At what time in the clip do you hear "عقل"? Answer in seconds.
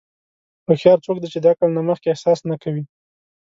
1.51-1.69